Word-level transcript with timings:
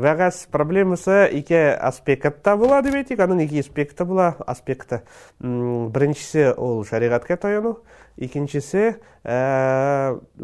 Вәғәс 0.00 0.36
проблемасы 0.54 1.14
ике 1.38 1.58
аспектта 1.86 2.54
була 2.60 2.78
дип 2.84 2.94
әйтик, 2.96 3.20
аның 3.20 3.42
ике 3.44 3.60
аспекты 3.62 4.06
була, 4.08 4.30
аспекты. 4.52 5.02
Беренчесе 5.40 6.52
ул 6.60 6.84
шәригатькә 6.88 7.36
таяну, 7.40 7.74
икенчесе 8.16 8.84
э 8.92 9.38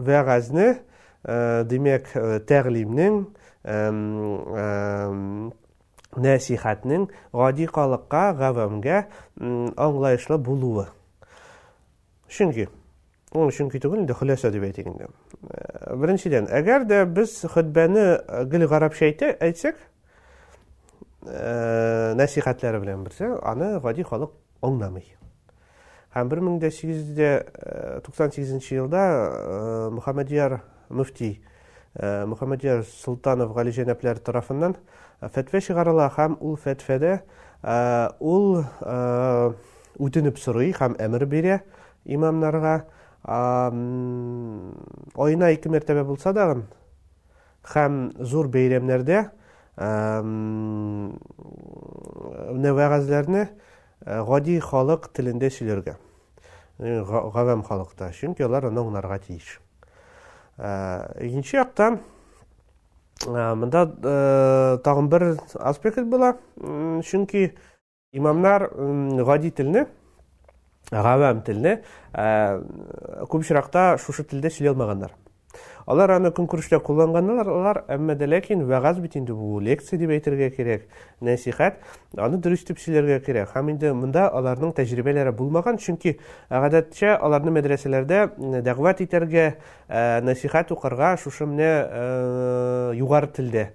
вәғәзне, 0.09 0.67
э 1.25 1.65
димәк 1.73 2.11
э, 2.15 2.25
тәғлимнең, 2.51 3.21
нәсихәтнең 6.27 7.07
гади 7.43 7.67
халыкка, 7.71 8.25
гавамга 8.39 9.07
аңлаешлы 9.41 10.39
булуы. 10.43 10.87
Чөнки 12.29 12.69
Ул 13.35 13.51
шун 13.51 13.71
күтәген 13.73 14.05
инде, 14.05 14.15
хуласа 14.15 14.53
дип 14.55 14.63
әйтә 14.69 14.85
инде. 14.87 15.09
Беренчедән, 15.99 16.47
әгәрдә 16.55 17.01
без 17.11 17.33
хутбәне 17.51 18.05
гөл 18.47 18.67
карап 18.71 18.95
шайты 18.95 19.33
әйтсәк, 19.43 19.81
э-э, 21.27 22.79
белән 22.79 23.03
берсе, 23.05 23.33
аны 23.43 23.81
гади 23.83 24.05
халык 24.07 24.31
оңламай. 24.63 25.07
Һәм 26.15 26.29
1880-дә, 26.31 28.01
98-нче 28.07 28.77
елда, 28.77 29.03
э-э, 29.11 29.91
Мухамедҗар 29.91 30.61
муфти, 30.89 31.43
э-э, 31.97 32.27
Мухамедҗар 32.27 32.85
Султанов 32.85 33.53
Галеҗнепләр 33.55 34.19
тарафыннан 34.23 34.77
фетве 35.35 35.61
чыгаралар 35.61 36.13
һәм 36.17 36.39
ул 36.41 36.57
фетведә, 36.57 37.25
э-э, 37.63 38.11
ул 38.21 38.61
үтүп 39.99 40.37
сөри 40.39 40.73
һәм 40.79 40.95
әмербире 41.01 41.63
имамнарга 42.05 42.85
ойына 43.27 45.51
эки 45.55 45.67
мертебе 45.67 46.05
болса 46.07 46.33
дагы 46.33 46.63
һәм 47.73 48.13
зур 48.23 48.47
бәйрәмнәрдә 48.55 49.33
вәгазьләрне 52.79 53.43
ғади 54.31 54.63
э, 54.63 54.63
халық 54.63 55.09
тілінде 55.19 55.51
сөйләргә 55.57 55.97
э, 56.79 57.03
гавам 57.03 57.65
халықта 57.67 58.13
чөнки 58.15 58.43
олар 58.47 58.67
аны 58.71 58.79
аңларга 58.85 59.19
тиеш 59.19 59.59
э, 60.63 61.27
икенче 61.27 61.59
яктан 61.67 61.99
мында 63.27 63.85
тагын 64.87 65.09
бер 65.11 65.37
аспект 65.59 65.99
була 66.07 66.37
чөнки 66.63 67.59
имамнар 68.15 68.69
ғади 68.71 69.51
телне 69.51 69.89
Гавам 70.93 71.41
тилне 71.43 71.81
көп 72.15 73.43
шырақта 73.45 73.97
шушы 73.99 74.23
тилде 74.25 74.51
сөйләй 74.55 74.71
алмағандар. 74.73 75.11
Алар 75.91 76.13
аны 76.17 76.31
күн 76.35 76.47
күрешлә 76.51 76.79
алар 76.83 77.83
әмма 77.89 78.15
вагаз 78.67 78.99
бит 79.01 79.17
инде 79.17 79.33
бу 79.33 79.59
лекция 79.61 79.99
деп 79.99 80.11
әйтергә 80.11 80.51
кирәк, 80.57 80.83
насихат 81.21 81.79
аны 82.17 82.39
дөрес 82.39 82.65
дип 82.65 82.79
сөйләргә 82.79 83.21
кирәк. 83.25 83.51
Һәм 83.55 83.65
монда 83.99 84.31
аларның 84.31 84.75
тәҗрибәләре 84.75 85.33
булмаган, 85.33 85.77
чөнки 85.79 86.19
гадәтчә 86.51 87.17
аларны 87.17 87.51
мәдрәсәләрдә 87.51 88.63
дәгъват 88.63 89.01
итәргә, 89.03 89.55
насихат 89.89 90.71
укырга 90.71 91.17
шушы 91.17 91.47
менә 91.47 92.93
югары 92.99 93.29
тилдә, 93.37 93.69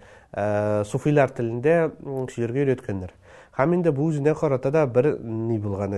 суфилар 0.86 1.30
тилендә 1.30 1.92
сөйләргә 2.04 2.68
үйрәткәннәр. 2.68 3.14
Хәм 3.52 3.74
инде 3.76 3.92
бу 3.92 4.06
үзенә 4.08 4.32
карата 4.36 4.70
да 4.72 4.86
булган 4.88 5.94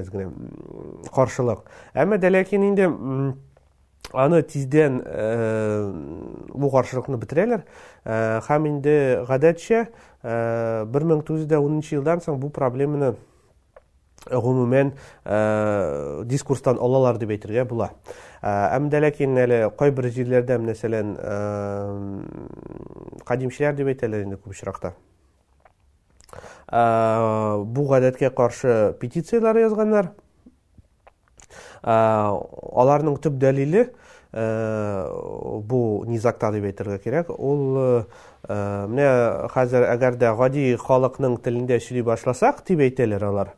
каршылык. 1.12 1.64
Әмма 1.94 2.18
дәләкен 2.22 2.64
инде 2.64 2.86
аны 4.14 4.42
тиздән 4.48 5.02
бу 6.54 6.70
каршылыкны 6.74 7.18
бетерәләр. 7.20 7.64
Һәм 8.48 8.68
инде 8.70 9.24
1910 9.26 11.92
елдан 11.98 12.20
соң 12.24 12.38
бу 12.42 12.50
проблеманы 12.54 13.14
гомумән 14.30 14.94
дискурстан 16.28 16.78
алалар 16.80 17.18
дип 17.20 17.30
әйтергә 17.36 17.64
була. 17.68 17.92
Әмма 18.44 18.90
дә 18.92 19.00
ләкин 19.08 19.38
әле 19.40 19.70
бір 19.80 20.06
җирләрдә 20.16 20.58
мәсәлән 20.64 21.08
кадимчеләр 23.28 23.74
дип 23.80 23.88
әйтәләр 23.96 24.22
инде 24.28 24.38
күп 24.40 24.52
очракта. 24.56 24.90
Бу 26.74 27.84
гадәткә 27.90 28.30
каршы 28.34 28.72
петицияләр 29.00 29.58
язганнар, 29.62 30.06
Э, 31.84 32.36
аларның 32.80 33.18
төп 33.20 33.36
дәлиле 33.44 33.82
э, 33.84 34.44
бу 35.68 35.82
низакта 36.08 36.52
дип 36.56 36.64
әйтергә 36.70 36.98
кирәк. 37.04 37.32
Ул 37.36 37.64
э, 37.82 38.04
менә 38.48 39.10
хәзер 39.52 39.84
әгәр 39.92 40.16
дә 40.22 40.32
гади 40.40 40.68
халыкның 40.80 41.42
телендә 41.44 41.82
сөйли 41.84 42.02
башласак 42.08 42.64
дип 42.68 42.80
әйтәләр 42.88 43.30
алар. 43.32 43.54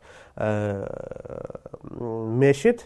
Мәшит 1.96 2.82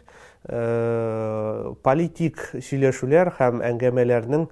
политик 0.46 2.38
сөйләшүләр 2.62 3.32
һәм 3.40 3.58
әңгәмәләрнең 3.66 4.44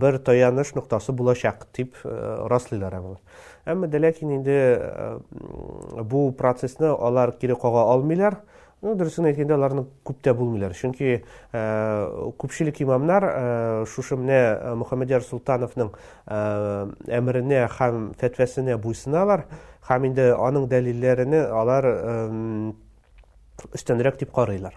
бер 0.00 0.18
таяныш 0.26 0.72
нуктасы 0.74 1.14
булачак 1.14 1.62
дип 1.78 1.94
раслыйлар 2.04 2.96
аңа. 2.98 3.14
Әмма 3.70 3.86
дә 3.86 4.00
инде 4.26 4.58
бу 6.10 6.26
процессны 6.34 6.86
алар 6.90 7.32
кире 7.38 7.54
кага 7.54 7.84
алмыйлар. 7.92 8.40
Ну, 8.84 8.92
дұрысын 9.00 9.30
айткенде 9.30 9.54
аларны 9.56 9.86
күп 10.04 10.18
тә 10.26 10.34
булмыйлар. 10.36 10.74
Чөнки, 10.76 11.22
э, 11.24 11.24
күпчелек 12.36 12.82
имамнар, 12.84 13.24
э, 13.24 13.84
шушы 13.88 14.14
э, 14.14 15.20
Султановның, 15.24 15.94
э, 16.26 17.08
хам 17.14 17.28
һәм 17.96 18.10
фәтвасына 18.20 18.76
буйсыналар, 18.76 19.46
һәм 19.88 20.04
инде 20.08 20.34
аның 20.36 20.68
дәлилләренә 20.68 21.46
алар, 21.48 21.84
э, 21.86 22.72
үстенрәк 23.72 24.18
дип 24.18 24.30
карыйлар. 24.32 24.74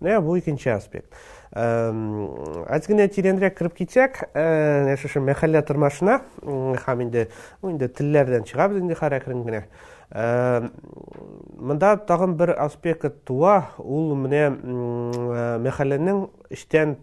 я, 0.00 0.20
бу 0.20 0.36
икенче 0.36 0.72
аспект. 0.72 1.14
Эм, 1.54 2.64
азгина 2.66 3.06
тирендә 3.08 3.50
кирип 3.54 3.74
кичәк, 3.74 4.28
э, 4.34 4.96
мәхәллә 4.96 4.96
шушы 4.98 5.22
хаминде 5.22 5.74
машина 5.78 6.20
хәминде, 6.82 7.28
инде 7.62 7.88
тилләрдән 7.88 8.42
чыгабыз 8.44 8.78
инде 8.80 8.94
хара 8.94 9.20
керәргә. 9.20 9.64
монда 11.58 11.96
тагын 12.08 12.34
бер 12.34 12.50
аспекты 12.58 13.10
туа, 13.10 13.68
ул 13.78 14.14
мине, 14.14 14.46
м, 14.46 15.10
э, 15.12 15.58
мехаленнең 15.58 16.30
иштән 16.50 16.94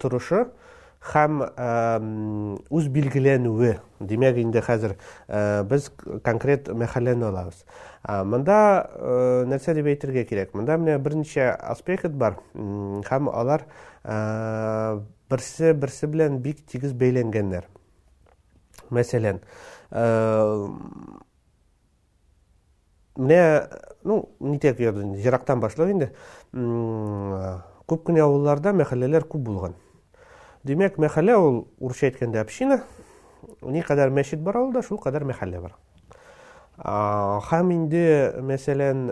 һәм 1.08 1.40
үз 2.78 2.86
билгеләнүе 2.96 3.74
демәк 4.08 4.38
инде 4.40 4.62
хәзер 4.64 4.94
э, 5.28 5.64
без 5.68 5.90
конкрет 6.24 6.70
мәхәлләне 6.72 7.28
алабыз 7.28 7.66
монда 8.32 8.56
э, 8.96 9.44
нәрсә 9.52 9.76
дип 9.76 9.86
әйтергә 9.92 10.24
кирәк 10.30 10.54
монда 10.56 10.78
менә 10.80 11.50
аспект 11.58 12.06
бар 12.16 12.38
хам 12.54 13.28
алар 13.30 13.66
э, 14.04 15.00
берсе 15.30 15.74
берсе 15.74 16.08
белән 16.08 16.38
бик 16.42 16.64
тигез 16.72 16.94
бәйләнгәннәр 16.96 17.68
мәсәлән 18.92 19.42
менә 23.20 23.46
ну 24.04 24.22
нитек 24.40 24.80
ерактан 24.80 25.60
башлау 25.60 25.90
инде 25.92 26.14
күп 26.54 28.08
кенә 28.08 28.24
авылларда 28.24 28.72
мәхәлләләр 28.72 29.28
күп 29.28 29.44
булган 29.50 29.76
Демек, 30.64 30.96
мәхәллә 31.04 31.34
ул 31.38 31.58
урысча 31.84 32.08
әйткәндә 32.08 32.40
община. 32.40 32.78
Ни 33.68 33.82
кадәр 33.84 34.14
мәчет 34.16 34.40
бар 34.46 34.62
да 34.72 34.82
шул 34.82 34.98
кадәр 35.04 35.26
мәхәллә 35.28 35.60
бар. 35.60 35.74
Һәм 37.50 37.72
инде, 37.76 38.04
мәсәлән, 38.48 39.04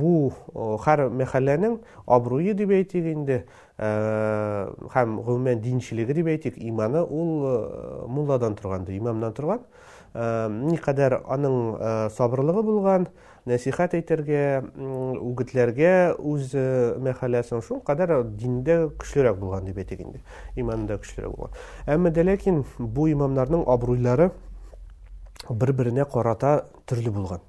бу 0.00 0.32
һәр 0.86 1.02
мәхәлләнең 1.20 1.76
абруе 2.16 2.54
дип 2.56 2.72
әйтик 2.74 3.04
инде, 3.12 3.36
э, 3.78 4.72
һәм 4.96 5.18
гомумән 5.22 5.60
динчелеге 5.60 6.14
дип 6.16 6.32
әйтик, 6.32 6.56
иманы 6.58 7.04
ул 7.04 7.44
э, 7.46 8.06
мулладан 8.08 8.56
торган, 8.56 8.86
имамдан 8.88 9.34
торган. 9.36 9.60
Ни 10.14 10.76
кадәр 10.76 11.20
аның 11.28 11.54
э, 11.78 12.08
сабырлыгы 12.16 12.62
булган, 12.62 13.08
Насихат 13.46 13.92
әйтергә, 13.92 14.44
үгетләргә 15.20 15.88
үз 16.32 16.54
э, 16.56 16.94
мәхәлләсен 17.04 17.60
шул 17.64 17.82
кадәр 17.84 18.22
диндә 18.40 18.76
кышлырак 19.02 19.36
булган 19.36 19.66
дип 19.68 19.82
әйтә 19.82 19.98
инде. 20.00 20.22
Иманда 20.56 20.96
кышлырак 21.02 21.34
булган. 21.36 21.58
Әмма 21.84 22.08
дә 22.16 22.24
ләкин 22.24 22.62
бу 22.78 23.04
имамларның 23.12 23.66
абруйлары 23.68 24.30
бер-беренә 25.50 26.06
карата 26.08 26.54
төрле 26.88 27.12
булган. 27.12 27.42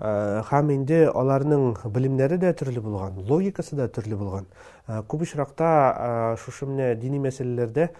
Э, 0.00 0.42
һәм 0.50 0.74
инде 0.80 1.04
аларның 1.12 1.76
билимләре 1.94 2.40
дә 2.42 2.50
төрле 2.58 2.80
булган, 2.82 3.22
логикасы 3.30 3.76
да 3.78 3.86
төрле 3.86 4.16
булган. 4.18 4.48
Э, 4.88 5.04
күп 5.06 5.22
ишракта 5.28 6.34
шушы 6.42 6.66
менә 6.66 6.96
дини 6.98 7.22
мәсьәләләрдә 7.22 7.92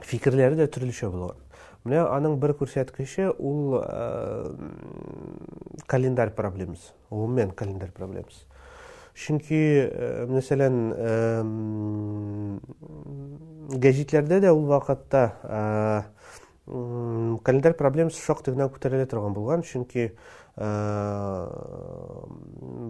фикерләре 0.00 0.56
дә 0.64 0.72
төрлешә 0.72 1.10
булган. 1.12 1.36
Мен 1.84 1.98
аның 2.08 2.38
бер 2.40 2.54
кеше 2.56 3.26
ул 3.38 3.74
календар 5.86 6.30
проблемасы. 6.34 6.94
ол 7.10 7.26
мен 7.26 7.50
календар 7.50 7.90
проблемасы. 7.92 8.46
Чөнки, 9.14 9.90
мәсәлән, 10.26 12.58
гаджетләрдә 13.76 14.40
дә 14.40 14.50
ул 14.54 14.64
вакытта 14.64 16.06
календар 16.64 17.74
проблемасы 17.76 18.18
шок 18.22 18.42
дигән 18.42 18.70
күтәрелә 18.72 19.04
торган 19.06 19.34
булган, 19.34 19.62
чөнки 19.62 20.14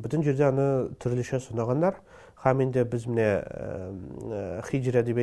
бүтән 0.02 0.22
җирдә 0.22 0.48
аны 0.52 0.90
төрлечә 1.02 1.40
сөйләгәндәр. 1.40 1.96
Хаминде 2.36 2.84
без 2.84 3.06
менә 3.08 4.62
хиҗра 4.70 5.02
дип 5.02 5.18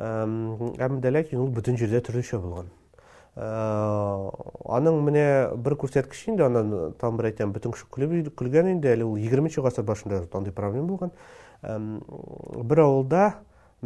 әмді 0.00 1.10
ләкин 1.10 1.40
ол 1.42 1.50
бүтін 1.54 1.76
жерде 1.78 1.98
түрліше 2.04 2.38
болған 2.38 2.68
э, 2.68 2.68
аның 4.78 5.00
міне 5.04 5.24
бір 5.58 5.74
көрсеткіш 5.82 6.28
енді 6.30 6.44
анан 6.46 6.70
тағы 7.00 7.18
бір 7.18 7.28
айтамын 7.32 7.54
бүтін 7.56 7.74
күлген 8.38 8.70
енді 8.76 8.92
әлі 8.92 9.06
ол 9.08 9.16
20 9.18 9.62
ғасыр 9.64 9.84
башында 9.88 10.20
андай 10.32 10.52
проблема 10.54 10.92
болған 10.92 11.96
бір 12.70 12.84
ауылда 12.84 13.24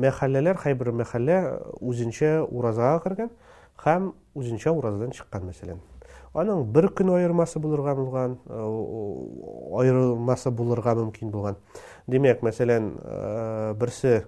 мәхәлләләр 0.05 0.61
бір 0.81 0.93
мәхәллә 1.03 1.39
өзінше 1.81 2.35
оразаға 2.45 3.01
кірген 3.07 3.31
һәм 3.85 4.13
өзінше 4.37 4.71
уразадан 4.77 5.17
шыққан 5.17 5.49
мәселен 5.49 5.81
аның 6.37 6.67
бір 6.77 6.91
күн 6.99 7.15
айырмасы 7.17 7.61
болырға 7.65 7.97
болған 7.97 8.37
э, 8.53 8.63
айырмасы 9.83 10.51
болырға 10.53 10.97
мүмкін 11.01 11.33
болған 11.33 11.57
демек 12.07 12.45
э, 12.45 13.75
бірсі 13.81 14.25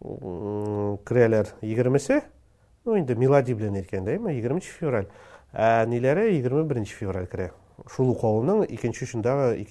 Крелер 0.00 1.48
20 1.62 2.22
Ну 2.84 2.98
инде 2.98 3.14
мелоди 3.14 3.52
белән 3.54 3.76
еркәндә 3.78 4.16
име 4.16 4.60
февраль. 4.60 5.06
Ә 5.52 5.86
ниләре 5.86 6.30
21 6.40 6.84
февраль 6.84 7.26
кре. 7.26 7.52
шул 7.90 8.06
лу 8.08 8.14
когоның 8.14 8.66
2нче 8.68 9.06
шундагы 9.06 9.66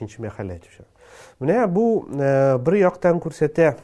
Менә 1.39 1.67
бу 1.67 2.07
э, 2.15 2.57
бер 2.57 2.73
яктан 2.75 3.19
күрсәтә 3.19 3.77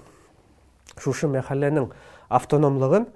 шушы 0.98 1.28
мәхәлләнең 1.28 1.92
автономлыгын. 2.30 3.08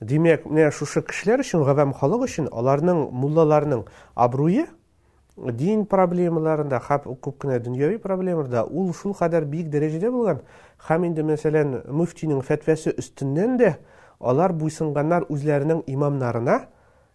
Демек 0.00 0.44
менә 0.44 0.70
шушы 0.70 1.02
кешеләр 1.02 1.40
өчен 1.40 1.64
гавам-холы 1.64 2.24
өчен 2.26 2.48
аларның 2.50 3.08
муллаларның 3.10 3.86
абруи 4.14 4.66
дин 5.36 5.84
проблемаларында 5.88 6.78
хап 6.82 7.04
көп 7.06 7.36
кенә 7.44 7.58
дөньяви 7.64 7.98
проблемаларда 8.02 8.64
ул 8.66 8.92
шул 8.94 9.12
хадар 9.16 9.44
биг 9.48 9.70
дәрәҗәдә 9.72 10.10
булган 10.12 10.38
һәм 10.88 11.02
мәсәлән 11.32 11.80
мөфтинең 11.88 12.42
фәтвәсе 12.44 12.92
өстеннән 12.98 13.56
дә 13.58 13.76
алар 14.20 14.52
буйсынганнар 14.52 15.24
үзләренең 15.32 15.82
имамнарына 15.88 16.66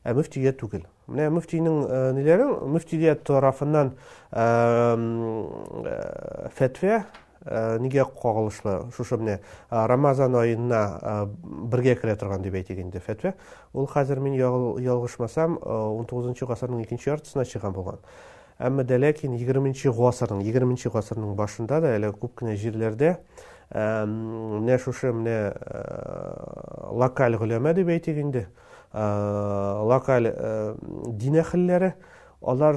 ә 0.03 0.13
мөфтигә 0.17 0.51
түгел 0.57 0.81
менә 1.07 1.29
мөфтинең 1.35 1.85
э, 1.87 2.11
нәләрен 2.17 2.49
мөфтилер 2.73 3.15
тарафыннан 3.27 3.91
э, 4.31 4.43
фәтвә 6.57 7.01
Э, 7.49 7.77
ниге 7.79 8.01
нигә 8.01 8.11
қогылышлар 8.19 8.85
шушы 8.93 9.15
менә 9.17 9.37
э, 9.71 9.85
Рамазан 9.87 10.33
аёына 10.35 10.81
э, 11.01 11.25
бергә 11.71 11.93
кире 12.01 12.15
торган 12.19 12.41
дип 12.43 12.53
әйтегенде 12.59 12.99
фетва. 12.99 13.35
Ул 13.73 13.87
хәзер 13.87 14.19
мин 14.19 14.33
ялгышмасам 14.35 15.55
19 15.63 16.43
гасырның 16.43 16.83
2нче 16.89 17.13
яртысына 17.13 17.45
чыгып 17.47 17.71
булган. 17.77 17.99
Һәммә 18.59 18.83
дәләкин 18.89 19.37
20нче 19.39 19.93
гасырның 19.95 20.43
20 20.49 20.91
гасырның 20.93 21.35
башында 21.39 21.79
да 21.85 21.93
әле 21.95 22.11
күпкене 22.11 22.55
җирләрендә 22.59 23.15
менә 23.73 24.77
шушы 24.83 25.11
менә 25.11 25.53
локаль 26.99 27.35
деп 27.39 27.73
дип 27.75 27.89
әйтегенде 27.95 28.45
локаль 28.93 30.31
дине 31.19 31.43
олар 31.43 31.95
алар 32.41 32.75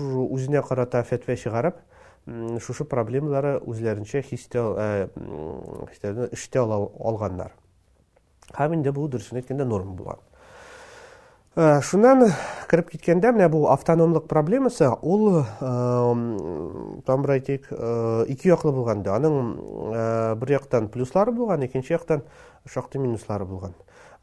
үзенә 0.00 0.62
карата 0.68 1.02
фетва 1.02 1.36
чыгарып 1.36 1.76
шушы 2.26 2.82
проблемалары 2.90 3.52
үзләренчә 3.62 4.18
хистәләрне 4.26 6.26
э, 6.30 6.32
эштә 6.34 6.58
алганнар. 6.62 7.52
Һәм 8.58 8.74
инде 8.78 8.90
бу 8.94 9.04
дөресен 9.10 9.38
әйткәндә 9.42 9.64
норма 9.68 9.92
булган. 9.98 10.18
Э, 11.54 11.78
Шунан 11.86 12.20
кирип 12.70 12.88
киткәндә 12.96 13.30
менә 13.36 13.46
бу 13.52 13.60
автономлык 13.70 14.26
проблемасы 14.26 14.86
ул 15.02 15.22
э, 15.38 15.42
тамбыр 17.06 17.30
әйтик, 17.38 17.62
ике 18.34 18.46
яклы 18.50 18.70
булган 18.74 19.02
ди. 19.06 19.10
Аның 19.14 19.34
бер 20.40 20.48
яктан 20.58 20.84
плюслары 20.90 21.30
булган, 21.32 21.58
икенче 21.62 21.94
яктан 21.94 22.22
шакты 22.68 22.98
минуслары 22.98 23.44
булган. 23.46 23.74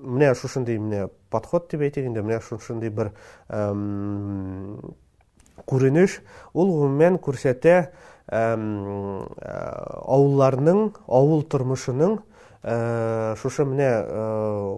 міне 0.03 0.33
шушындай 0.35 0.77
міне 0.79 1.07
подход 1.29 1.69
деп 1.71 1.79
айтайын 1.85 2.11
міне 2.11 2.39
ұшындай 2.43 2.89
бір 2.91 3.11
әм, 3.47 4.81
көрініш 5.63 6.17
ол 6.53 6.73
ғұмымен 6.75 7.19
көрсете 7.23 7.91
әм, 8.27 9.29
э, 9.39 10.83
ауыл 11.07 11.47
тұрмышының 11.47 12.19
ә, 12.63 13.35
шушы 13.41 13.63
міне 13.65 13.87
ә, 14.03 14.05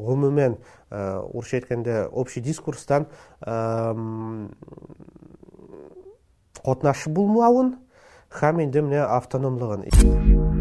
ғұмымен 0.05 0.59
ә, 0.91 2.07
общий 2.13 2.39
дискурстан 2.41 3.07
ә, 3.41 3.97
қотнашы 6.63 7.09
болмауын 7.09 7.77
һәм 8.39 8.59
енді 8.63 9.03
автономлығын 9.07 10.52